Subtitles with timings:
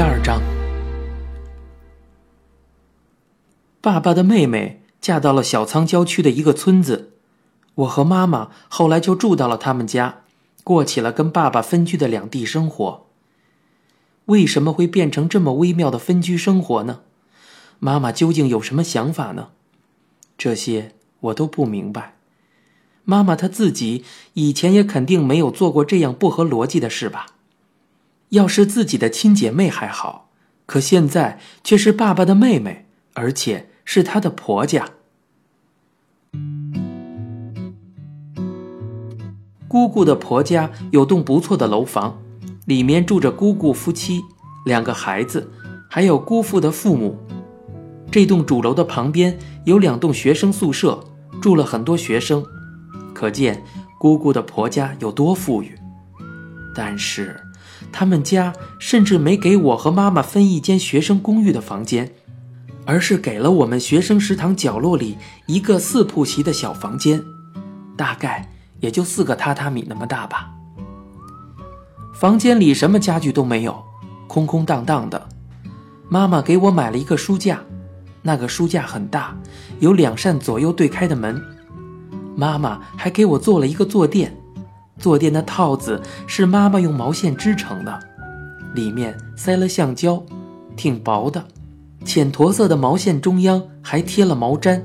[0.00, 0.40] 第二章，
[3.82, 7.10] 爸爸的妹妹嫁到了小仓郊区的一个村子，
[7.74, 10.22] 我和妈妈后来就住到了他们家，
[10.64, 13.08] 过起了跟爸爸分居的两地生活。
[14.24, 17.00] 为什么会变成这么微妙的分居生活呢？
[17.78, 19.48] 妈妈究竟有什么想法呢？
[20.38, 22.16] 这些我都不明白。
[23.04, 27.26] 妈妈她自己以前也肯定没有做过这样不合逻辑的事吧？
[28.30, 30.30] 要是自己的亲姐妹还好，
[30.66, 34.90] 可现在却是爸爸的妹妹，而且是她的婆家。
[39.66, 42.22] 姑姑的婆家有栋不错的楼房，
[42.66, 44.20] 里面住着姑姑夫妻、
[44.64, 45.50] 两个孩子，
[45.88, 47.18] 还有姑父的父母。
[48.12, 51.02] 这栋主楼的旁边有两栋学生宿舍，
[51.42, 52.44] 住了很多学生，
[53.12, 53.60] 可见
[53.98, 55.76] 姑姑的婆家有多富裕。
[56.76, 57.40] 但是。
[57.92, 62.12] 他们家甚至没给我和妈妈分一间学生公寓的房间，
[62.84, 67.22] 而是给了我们学生食堂角落里一个四铺席的小房间，
[67.96, 70.50] 大概也就四个榻榻米那么大吧。
[72.14, 73.82] 房间里什么家具都没有，
[74.26, 75.28] 空空荡荡的。
[76.08, 77.60] 妈妈给我买了一个书架，
[78.22, 79.36] 那个书架很大，
[79.78, 81.40] 有两扇左右对开的门。
[82.36, 84.39] 妈妈还给我做了一个坐垫。
[85.00, 87.98] 坐垫的套子是妈妈用毛线织成的，
[88.74, 90.22] 里面塞了橡胶，
[90.76, 91.42] 挺薄的。
[92.04, 94.82] 浅驼色的毛线中央还贴了毛毡，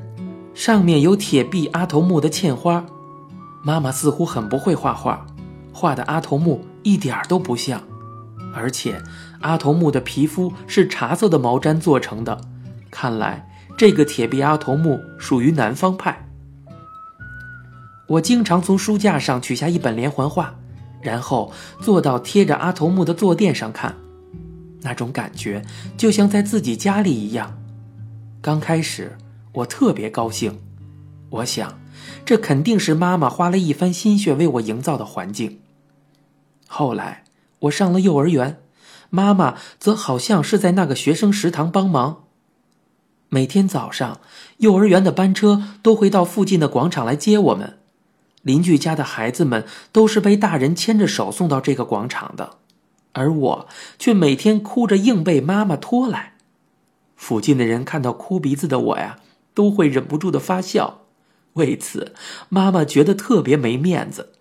[0.54, 2.86] 上面有铁壁阿童木的嵌花。
[3.64, 5.26] 妈妈似乎很不会画画，
[5.74, 7.82] 画的阿童木一点儿都不像。
[8.54, 9.02] 而且
[9.42, 12.40] 阿童木的皮肤是茶色的毛毡做成的，
[12.90, 16.25] 看来这个铁臂阿童木属于南方派。
[18.08, 20.56] 我经常从书架上取下一本连环画，
[21.02, 21.52] 然后
[21.82, 23.96] 坐到贴着阿童木的坐垫上看，
[24.82, 25.64] 那种感觉
[25.98, 27.58] 就像在自己家里一样。
[28.42, 29.18] 刚开始
[29.54, 30.60] 我特别高兴，
[31.30, 31.80] 我想
[32.24, 35.60] 这肯定是妈妈花了一番心血为我营造的环境。
[36.68, 37.24] 后来
[37.62, 38.60] 我上了幼儿园，
[39.10, 42.26] 妈妈则好像是在那个学生食堂帮忙。
[43.30, 44.20] 每天早上，
[44.58, 47.80] 幼儿园的班车都会到附近的广场来接我们。
[48.46, 52.58] 邻居家的孩子们都是被大人牵着手送到这个广场的，
[53.14, 53.68] 而我
[53.98, 56.36] 却每天哭着硬被妈妈拖来。
[57.16, 59.18] 附近的人看到哭鼻子的我呀，
[59.56, 61.02] 都会忍不住的发笑。
[61.54, 62.14] 为此，
[62.50, 64.34] 妈妈觉得特别没面子。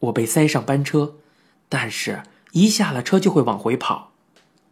[0.00, 1.14] 我被塞上班车，
[1.68, 4.10] 但是一下了车就会往回跑。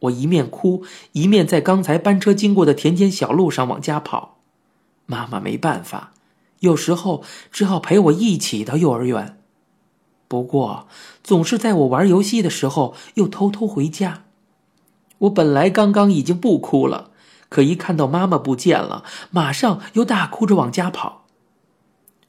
[0.00, 4.38] 我一面哭，一面在刚才班车经过的田间小路上往家跑。
[5.06, 6.12] 妈妈没办法。
[6.64, 9.38] 有时候只好陪我一起到幼儿园，
[10.26, 10.88] 不过
[11.22, 14.24] 总是在我玩游戏的时候又偷偷回家。
[15.18, 17.10] 我本来刚刚已经不哭了，
[17.50, 21.26] 可一看到妈妈不见了，马上又大哭着往家跑。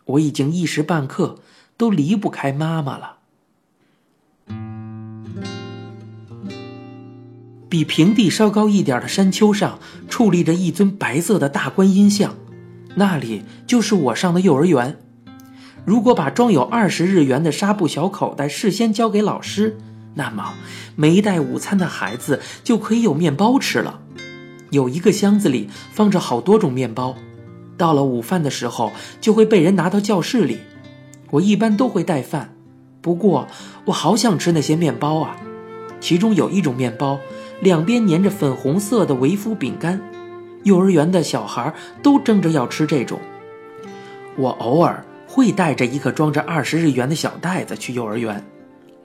[0.04, 1.40] 我已经一时半刻
[1.78, 3.20] 都离不开妈妈了。
[7.70, 9.80] 比平地稍高一点的山丘上
[10.10, 12.36] 矗立着一尊白色的大观音像。
[12.96, 14.98] 那里就是我上的幼儿园。
[15.86, 19.78] 如果把装有二十日元的纱布小口袋事先交给老师，
[20.16, 20.54] 那么
[20.96, 24.00] 没带午餐的孩子就可以有面包吃了。
[24.72, 27.16] 有一个箱子里放着好多种面包，
[27.78, 28.92] 到了午饭的时候
[29.22, 30.60] 就会被人拿到教室里。
[31.32, 32.56] 我一般都会带饭，
[33.02, 33.48] 不过
[33.86, 35.38] 我好想吃那些面包啊。
[36.00, 37.20] 其中有一种面包，
[37.62, 40.02] 两边粘着粉红色的维夫饼干。
[40.66, 41.72] 幼儿园的小孩
[42.02, 43.20] 都争着要吃这种，
[44.36, 48.44] 我偶尔会带着一个装着二十日元的小袋子去幼儿园，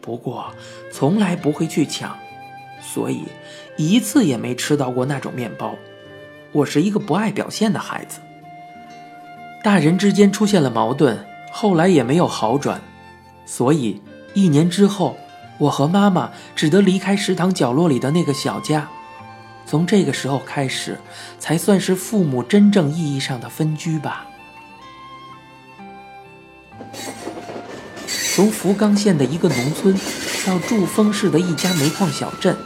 [0.00, 0.46] 不过
[0.90, 2.16] 从来不会去抢，
[2.80, 3.24] 所以
[3.76, 5.74] 一次也没吃到过那种面包。
[6.52, 8.20] 我是一个不爱表现的孩子。
[9.62, 12.80] 大人之间出现了矛盾，后来也没有好转，
[13.44, 14.00] 所以
[14.32, 15.18] 一年之后，
[15.58, 18.88] 我和妈妈只得离开食堂角落里的那个小家。
[19.70, 20.98] 从这个时候开始，
[21.38, 24.26] 才算是父母真正意义上的分居吧。
[28.34, 29.96] 从福冈县的一个农村
[30.44, 32.56] 到筑丰市的一家煤矿小镇，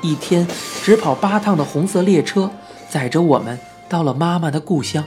[0.00, 0.46] 一天
[0.84, 2.48] 只跑八趟的红色列车
[2.88, 3.58] 载着我们
[3.88, 5.04] 到了妈妈的故乡。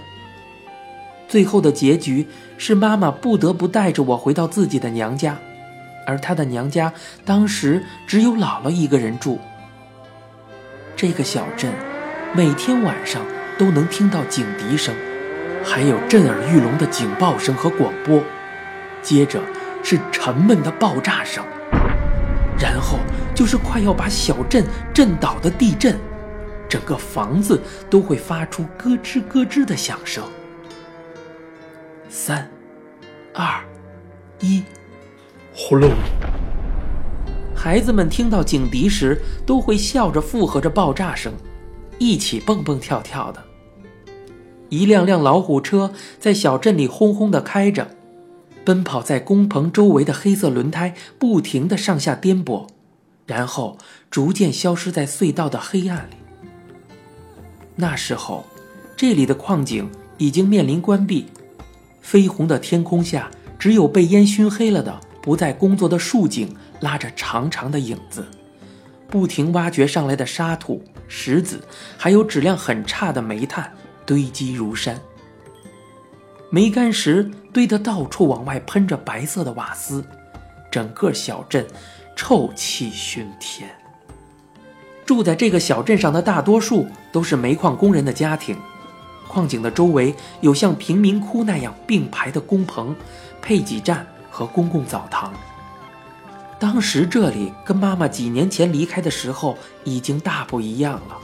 [1.30, 2.28] 最后的结局
[2.58, 5.38] 是妈妈不得不带着我回到自己的娘家，
[6.06, 6.92] 而她的娘家
[7.24, 9.40] 当时只有姥姥一个人住。
[10.98, 11.72] 这个小镇，
[12.34, 13.24] 每天晚上
[13.56, 14.96] 都能听到警笛声，
[15.64, 18.24] 还有震耳欲聋的警报声和广播，
[19.04, 19.40] 接着
[19.84, 21.46] 是沉闷的爆炸声。
[22.60, 22.98] 然后
[23.36, 25.96] 就是快要把小镇震倒的地震，
[26.68, 27.62] 整个房子
[27.92, 30.24] 都会发出咯吱咯吱的响声。
[32.10, 32.50] 三、
[33.36, 33.64] 二、
[34.40, 34.64] 一，
[35.54, 35.92] 呼噜！
[37.68, 41.34] 孩子们听到警笛时，都会笑着附和着爆炸声，
[42.00, 43.44] 一起蹦蹦跳跳的。
[44.70, 47.90] 一辆辆老虎车在小镇里轰轰地开着，
[48.64, 52.68] 奔跑在工棚周围的黑色轮胎不停地上下颠簸，
[53.26, 53.78] 然后
[54.10, 56.16] 逐渐消失在隧道的黑暗里。
[57.76, 58.46] 那时候，
[58.96, 61.26] 这里的矿井已经面临关闭，
[62.02, 63.30] 绯红的天空下，
[63.60, 66.48] 只有被烟熏黑了的不再工作的竖井
[66.80, 68.28] 拉着长长的影子，
[69.08, 71.62] 不停挖掘上来的沙土、石子，
[71.98, 73.72] 还有质量很差的煤炭。
[74.06, 74.98] 堆积如山，
[76.50, 80.02] 煤干石堆得到处往外喷着白色的瓦斯，
[80.72, 81.68] 整个小镇
[82.16, 83.70] 臭气熏天。
[85.06, 88.58] 住在这个小镇上的大多数都是煤矿工人的家庭，
[89.28, 92.96] 矿井的周围有像贫民窟那样并排的工棚、
[93.42, 95.34] 配给站和公共澡堂。
[96.60, 101.18] 当时这里跟妈妈几年前离开的时候已经大不一样了，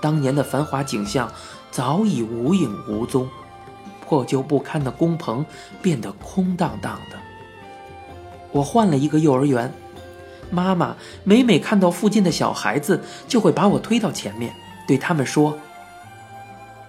[0.00, 1.30] 当年的繁华景象。
[1.70, 3.28] 早已无影无踪，
[4.00, 5.44] 破旧不堪的工棚
[5.82, 7.18] 变得空荡荡的。
[8.50, 9.72] 我换了一个幼儿园，
[10.50, 14.52] 妈妈每每看到附近的小孩子，就会把我推到前面，
[14.88, 15.58] 对他们说：“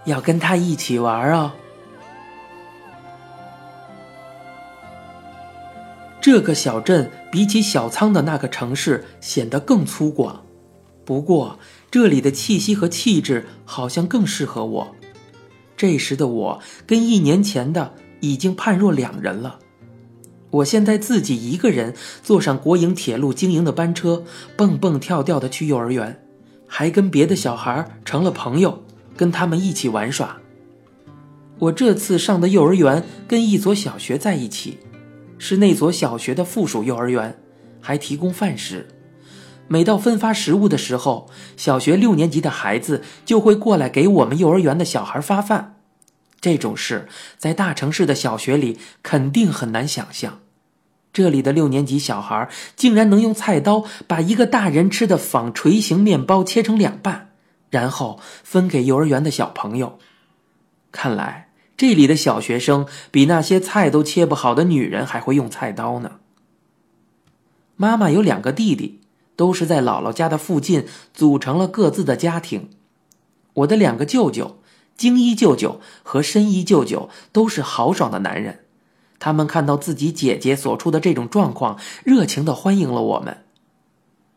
[0.05, 1.51] 要跟他一起玩哦。”
[6.21, 10.35] 这个小镇比起小仓的那个城市显得更粗犷，
[11.03, 11.59] 不过。
[11.91, 14.95] 这里的气息和气质好像更适合我。
[15.75, 19.57] 这时的我跟一年前的已经判若两人了。
[20.51, 24.23] 我现在自己一个人坐上国营铁路经营的班车，
[24.55, 26.23] 蹦蹦跳跳的去幼儿园，
[26.67, 28.83] 还跟别的小孩成了朋友，
[29.17, 30.37] 跟他们一起玩耍。
[31.57, 34.77] 我这次上的幼儿园跟一所小学在一起，
[35.39, 37.41] 是那所小学的附属幼儿园，
[37.81, 38.87] 还提供饭食。
[39.67, 45.77] 每到分发食物的时候，小学六年级的孩子就会过来给我们幼儿园的小孩发饭。
[46.41, 47.07] 这种事
[47.37, 50.39] 在大城市的小学里肯定很难想象。
[51.11, 57.31] 这里的六年级小孩竟然能用菜刀把一个大人吃的纺锤形面包切成两半，
[57.69, 59.99] 然后分给幼儿园的小朋友。
[60.91, 61.48] 看来
[61.79, 66.19] 这里的小学生比那些菜都切不好的女人还会用菜刀呢。
[67.75, 68.99] 妈妈有两个弟弟。
[69.39, 72.71] 都是在姥姥家的附近组成了各自的家庭。
[73.53, 74.59] 我的两个舅舅，
[74.97, 78.65] 京一舅舅和深一舅舅都是豪爽的男人，
[79.17, 83.45] 他们看到自己姐姐所处的这种状况，热情的欢迎了我们。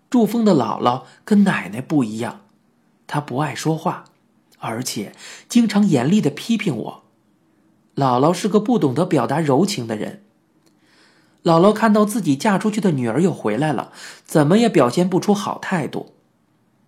[0.08, 2.42] 祝峰的姥姥跟奶奶不一样，
[3.08, 4.04] 她不爱说话，
[4.60, 5.16] 而且
[5.48, 7.01] 经常严厉的批评我。
[7.94, 10.22] 姥姥是个不懂得表达柔情的人。
[11.42, 13.92] 姥姥看到自己嫁出去的女儿又回来了，
[14.24, 16.14] 怎么也表现不出好态度，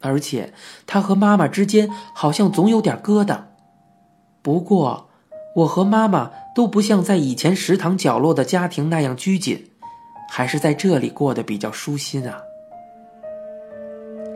[0.00, 0.54] 而且
[0.86, 3.40] 她和妈妈之间好像总有点疙瘩。
[4.42, 5.08] 不过，
[5.56, 9.70] 我和妈妈都不像在以前食堂角落的家庭那样拘谨，
[10.30, 12.40] 还是在这里过得比较舒心啊。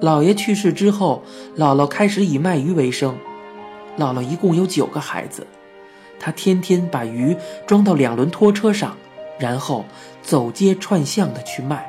[0.00, 1.22] 姥爷去世之后，
[1.56, 3.16] 姥姥开始以卖鱼为生。
[3.96, 5.46] 姥姥一共有九个孩子，
[6.18, 8.96] 他天天把鱼装到两轮拖车上。
[9.38, 9.84] 然后
[10.20, 11.88] 走街串巷的去卖。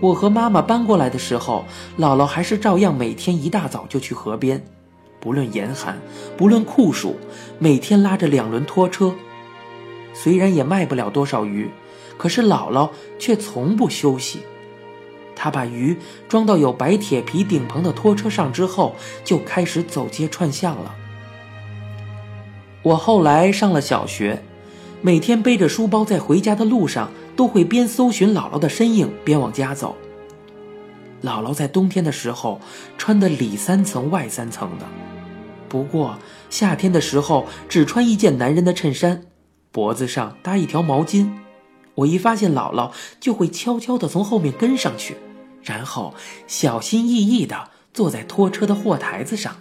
[0.00, 1.66] 我和妈妈搬过来的时候，
[1.98, 4.64] 姥姥还是照样每天一大早就去河边，
[5.20, 5.98] 不论严寒，
[6.34, 7.16] 不论酷暑，
[7.58, 9.14] 每天拉着两轮拖车。
[10.14, 11.70] 虽然也卖不了多少鱼，
[12.16, 14.40] 可是姥姥却从不休息。
[15.36, 15.94] 她把鱼
[16.26, 20.94] 装到有白铁皮顶棚的拖车上之后，就开始走街串巷了。
[22.84, 24.40] 我后来上了小学。
[25.02, 29.96] 每天背着书包在回家的路上，都会边搜寻姥姥的身影边往家走。
[31.22, 32.60] 姥姥在冬天的时候
[32.96, 34.86] 穿的里三层外三层的，
[35.68, 36.16] 不过
[36.48, 39.22] 夏天的时候只穿一件男人的衬衫，
[39.70, 41.28] 脖子上搭一条毛巾。
[41.96, 45.16] 我一发现姥姥，就会悄悄地从后面跟上去，
[45.62, 46.14] 然后
[46.46, 49.54] 小心翼翼地坐在拖车的货台子上。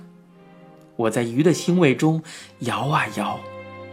[0.95, 2.21] 我在鱼的腥味中
[2.59, 3.39] 摇啊摇。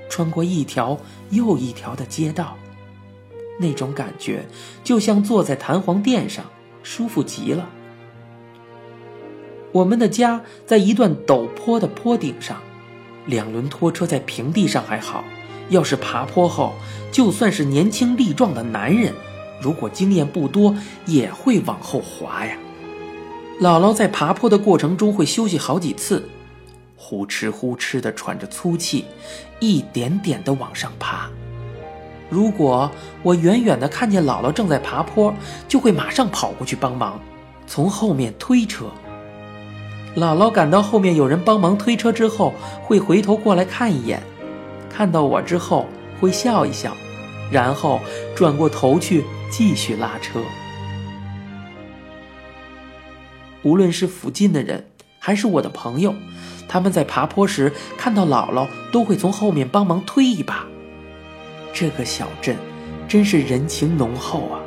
[0.08, 0.98] 穿过一条
[1.30, 2.56] 又一条的街道，
[3.60, 4.44] 那种感觉
[4.82, 6.44] 就像坐在弹簧垫上，
[6.82, 7.68] 舒服极了。
[9.70, 12.60] 我们的家在一段陡坡的坡顶上，
[13.26, 15.22] 两轮拖车在平地上还好，
[15.68, 16.74] 要是爬坡后，
[17.12, 19.14] 就算是年轻力壮的男人，
[19.62, 20.74] 如果经验不多，
[21.06, 22.58] 也会往后滑呀。
[23.60, 26.28] 姥姥在爬坡的过程中会休息好几次，
[27.02, 29.06] 呼哧呼哧地喘着粗气，
[29.58, 31.30] 一点点地往上爬。
[32.28, 32.88] 如果
[33.22, 35.34] 我远远地看见姥姥正在爬坡，
[35.66, 37.18] 就会马上跑过去帮忙，
[37.66, 38.84] 从后面推车。
[40.14, 42.52] 姥姥感到后面有人帮忙推车之后，
[42.84, 44.22] 会回头过来看一眼，
[44.90, 45.86] 看到我之后
[46.20, 46.94] 会笑一笑，
[47.50, 47.98] 然后
[48.36, 50.38] 转过头去继续拉车。
[53.62, 54.89] 无论是附近的人，
[55.22, 56.14] 还是我的朋友，
[56.66, 60.66] 他们在爬坡时看到姥姥，都会从后面帮忙推一把。
[61.74, 62.56] 这个小镇
[63.06, 64.58] 真是人情浓厚啊！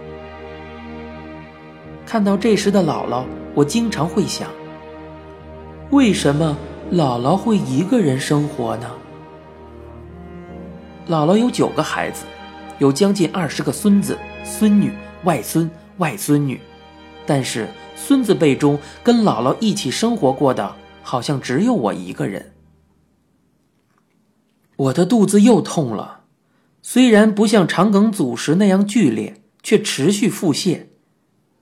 [2.06, 4.48] 看到这时的姥姥，我经常会想：
[5.90, 6.56] 为什么
[6.92, 8.92] 姥姥会一个人生活呢？
[11.10, 12.26] 姥姥有九个孩子，
[12.78, 14.94] 有将近二十个孙子、孙女、
[15.24, 16.62] 外孙、外孙女，
[17.26, 17.68] 但是。
[17.96, 22.54] 孙子辈中，跟姥姥一起生活过的，好像只有我一个人。
[24.76, 26.22] 我的肚子又痛了，
[26.82, 30.88] 虽然不像肠梗阻时那样剧烈，却持续腹泻。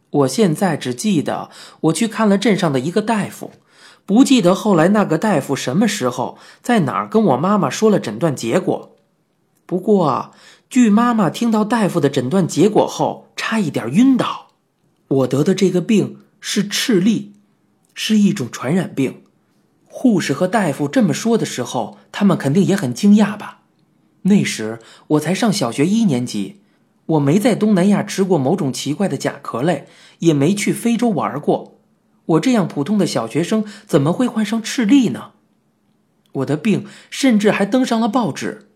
[0.09, 1.49] 我现在只记得
[1.81, 3.51] 我去看了镇上的一个大夫，
[4.05, 8.95] 不记得后来那个大夫什么时候在哪儿跟我妈妈说了诊断结果。
[9.65, 10.31] 不过，
[10.69, 14.50] 据妈妈听到大夫的诊断结果后，差一点晕倒。
[15.11, 16.17] 我得的这个病。
[16.43, 17.27] 是赤痢，
[17.93, 19.21] 是一种传染病。
[19.85, 23.61] 护士和大夫这么说的时候，他们肯定也很惊讶吧？
[24.23, 26.61] 那时我才上小学一年级，
[27.05, 29.85] 我没在东南亚吃过某种奇怪的甲壳类，
[30.17, 31.79] 也没去非洲玩过。
[32.25, 35.33] 我这样普通的小学生，怎么会患上赤痢呢？
[36.31, 38.67] 我的病甚至还登上了报纸，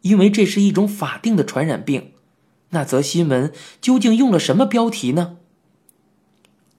[0.00, 2.12] 因为这是一种法定的传染病。
[2.70, 5.36] 那则新闻究竟用了什么标题呢？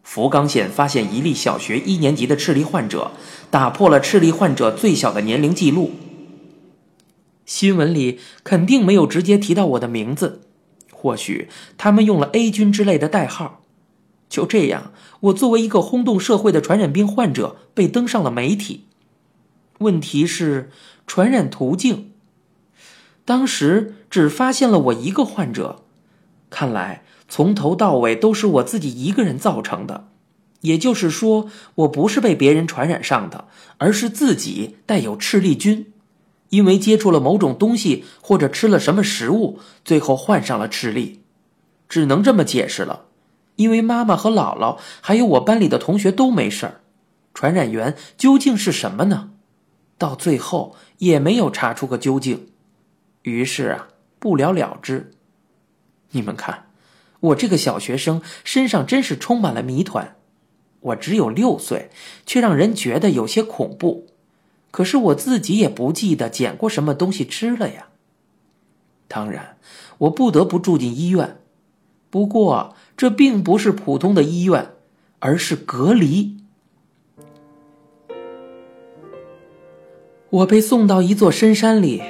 [0.03, 3.11] 福冈县发现一例小学一年级的赤痢患者，
[3.49, 5.91] 打破了赤痢患者最小的年龄记录。
[7.45, 10.41] 新闻里肯定没有直接提到我的名字，
[10.91, 13.61] 或许他们用了 A 君之类的代号。
[14.29, 18.85] 就这样，我作为一个轰动社会的传染病患者被登上了媒体。
[19.79, 20.71] 问题是
[21.05, 22.11] 传染途径，
[23.25, 25.83] 当时只发现了我一个患者，
[26.49, 27.03] 看来。
[27.31, 30.09] 从头到尾都是我自己一个人造成的，
[30.59, 33.45] 也就是说，我不是被别人传染上的，
[33.77, 35.93] 而是自己带有赤痢菌，
[36.49, 41.19] 因为接触了某种东西或者吃了什么食物，最后患上了赤痢，
[41.87, 43.05] 只能这么解释了。
[43.55, 46.81] 因为妈妈和姥姥还有我班里的同学都没事儿，
[47.33, 49.31] 传染源究竟是什么呢？
[49.97, 52.49] 到最后也没有查出个究竟，
[53.21, 53.87] 于是啊，
[54.19, 55.11] 不了了之。
[56.09, 56.70] 你们看。
[57.21, 60.15] 我这个小学生身上真是充满了谜团，
[60.79, 61.89] 我只有六岁，
[62.25, 64.07] 却让人觉得有些恐怖。
[64.71, 67.87] 可是我自己也不记得捡过什么东西吃了呀。
[69.07, 69.57] 当然，
[69.99, 71.37] 我不得不住进医院，
[72.09, 74.71] 不过这并不是普通的医院，
[75.19, 76.37] 而是隔离。
[80.29, 82.01] 我被送到一座深山里，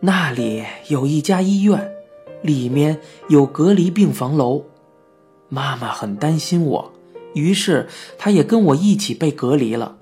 [0.00, 1.97] 那里有一家医院。
[2.42, 4.62] 里面有隔离病房楼，
[5.48, 6.92] 妈妈很担心我，
[7.34, 9.96] 于是她也跟我一起被隔离了。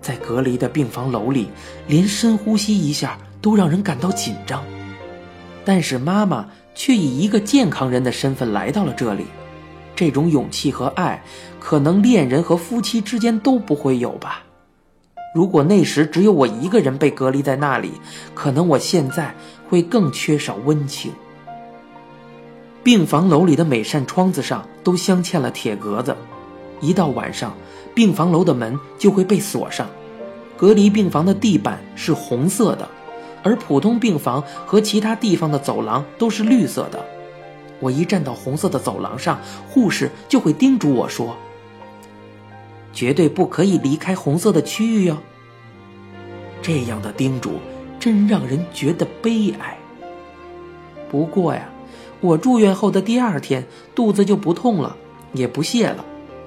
[0.00, 1.48] 在隔离的病房楼里，
[1.88, 4.64] 连深呼吸一下都让人感到紧张。
[5.64, 9.24] 但是妈妈却以一个健康人的身份来到了这里，
[9.96, 11.22] 这种勇气和爱，
[11.58, 14.44] 可能恋人和夫妻之间都不会有吧。
[15.34, 17.92] 如果那时只有我一个人被隔离在那里，
[18.34, 19.34] 可能我现在
[19.68, 21.12] 会更缺少温情。
[22.88, 26.16] 病房楼里的每扇窗子上都镶嵌了铁格子，
[26.80, 27.54] 一到晚上，
[27.94, 29.86] 病房楼的门就会被锁上。
[30.56, 32.88] 隔离病房的地板是红色的，
[33.42, 37.04] 而普通病房和其他地方的走廊都是绿色的。
[37.78, 41.36] 我一站到红色的走廊上，护士就会叮嘱我说
[42.94, 45.18] ：“绝对不可以离开红色的区域哟。”
[46.62, 47.58] 这样的叮嘱
[48.00, 49.76] 真让人觉得悲哀。
[51.10, 51.68] 不过呀。
[52.20, 54.96] 我住院后的第二天，肚子就不痛了，
[55.32, 56.04] 也不泻了。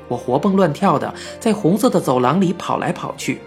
[0.07, 3.39] 我活蹦乱跳的在红色的走廊里跑来跑去。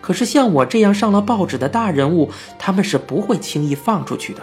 [0.00, 4.40] 可是像我这样上了报纸的大人物，他们是不会轻易放出去的。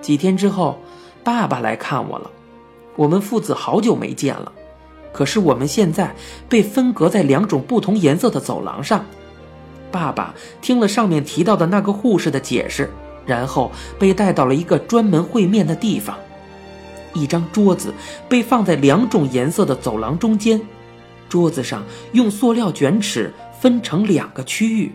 [0.00, 0.78] 几天之后，
[1.24, 2.30] 爸爸来看我了。
[2.94, 4.52] 我们父子好久没见了，
[5.12, 6.14] 可是我们现在
[6.48, 9.04] 被分隔在两种不同颜色的走廊上。
[9.90, 12.88] 爸爸听了上面提到的那个护士的解释。
[13.30, 16.18] 然后被带到了一个专门会面的地方。
[17.14, 17.94] 一张桌子
[18.28, 20.60] 被放在两种颜色的走廊中间，
[21.28, 24.92] 桌子上用塑料卷尺分成两个区域，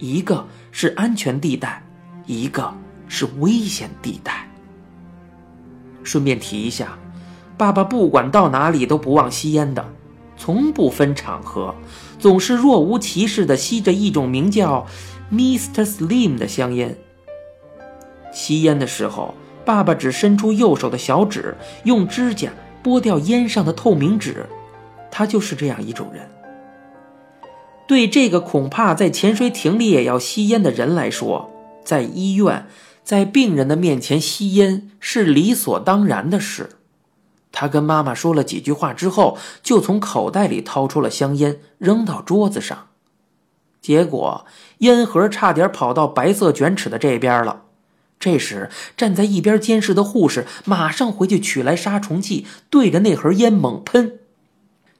[0.00, 1.80] 一个是安全地带，
[2.26, 2.74] 一个
[3.06, 4.48] 是危险地带。
[6.02, 6.98] 顺便提一下，
[7.56, 9.88] 爸爸不管到哪里都不忘吸烟的，
[10.36, 11.72] 从不分场合，
[12.18, 14.84] 总是若无其事地吸着一种名叫
[15.32, 15.84] Mr.
[15.84, 16.96] Slim 的香烟。
[18.38, 19.34] 吸烟的时候。
[19.64, 21.54] 爸爸只伸出右手的小指，
[21.84, 22.50] 用指甲
[22.82, 24.46] 剥掉烟上的透明纸。
[25.10, 26.26] 他就是这样一种人。
[27.86, 31.50] 对这个恐怕在潜水艇里也要吸烟的人来说，
[31.84, 32.66] 在医院，
[33.04, 36.78] 在病人的面前吸烟是理所当然的事。
[37.52, 42.86] 他跟妈妈说了几句话之后，就从口袋里掏出了香烟，扔到桌子上。
[43.82, 44.46] 结果
[44.78, 47.64] 烟盒差点跑到白色卷尺的这边了。
[48.20, 54.18] 这时，站在一边监视的护士马上回去取来杀虫剂，对着那盒烟猛喷。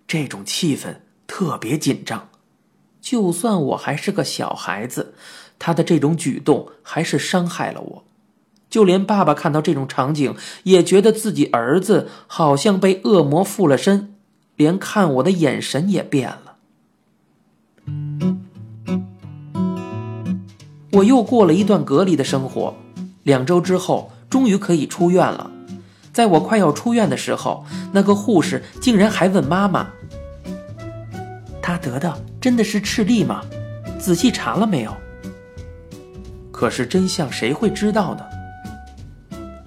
[0.06, 0.96] 这种气氛
[1.26, 2.28] 特别紧张。
[3.00, 5.14] 就算我还是个小孩子，
[5.58, 8.04] 他的这种举动还是伤害了我。
[8.70, 10.34] 就连爸爸看到这种场景，
[10.64, 14.14] 也觉得自己儿子好像被恶魔附了身，
[14.56, 16.56] 连看我的眼神也变了。
[20.92, 22.74] 我又过了一段隔离的生活。
[23.28, 25.50] 两周之后，终于可以出院了。
[26.14, 29.86] 在我快要出院的时候，那个护士竟然还问妈妈
[31.60, 33.42] ：“他得的真的是赤痢吗？
[33.98, 34.96] 仔细查了没有？”
[36.50, 38.24] 可是真相谁会知道呢？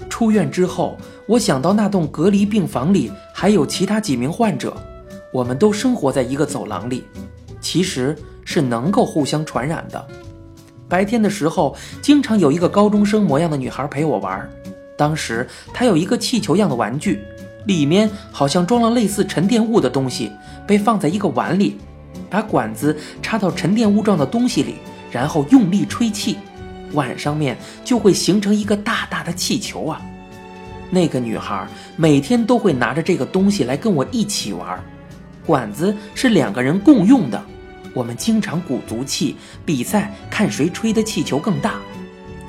[0.09, 4.75] 出院之后，我想到那栋隔离病房里还有其他几名患者，
[5.31, 7.03] 我们都生活在一个走廊里，
[7.61, 10.03] 其实是能够互相传染的。
[10.91, 14.47] 白天的时候，经常有一个高中生模样的女孩陪我玩。
[14.97, 17.21] 当时她有一个气球样的玩具，
[17.65, 20.29] 里面好像装了类似沉淀物的东西，
[20.67, 21.77] 被放在一个碗里，
[22.29, 24.75] 把管子插到沉淀物状的东西里，
[25.09, 26.35] 然后用力吹气，
[26.91, 30.01] 碗上面就会形成一个大大的气球啊。
[30.89, 34.77] 那个女孩每天都会拿着这个东西来跟我一起玩，
[35.45, 37.41] 管子是两个人共用的。
[37.93, 41.75] 我们经常鼓足气比赛，看谁吹的气球更大。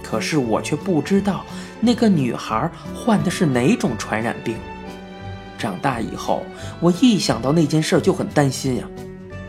[0.03, 1.45] 可是我却不知道
[1.81, 4.57] 那个女孩患的是哪种传染病。
[5.59, 6.45] 长大以后，
[6.81, 8.85] 我一想到那件事就很担心呀。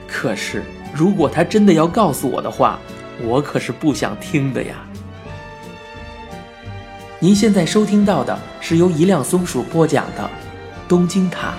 [0.08, 2.80] 可是如果她真的要告诉我的话，
[3.24, 4.86] 我可是不想听的呀。
[7.20, 10.24] 您现在收听到的是由一辆松鼠播讲的
[10.88, 11.54] 《东京塔》。